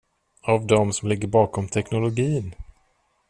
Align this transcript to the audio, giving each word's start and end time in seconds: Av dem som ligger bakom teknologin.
Av 0.41 0.67
dem 0.67 0.93
som 0.93 1.09
ligger 1.09 1.27
bakom 1.27 1.67
teknologin. 1.67 2.55